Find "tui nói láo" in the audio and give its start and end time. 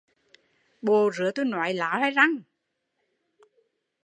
1.31-1.99